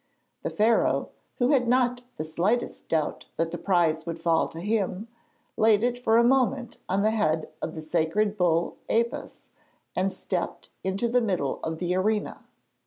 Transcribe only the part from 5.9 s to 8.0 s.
for a moment on the head of the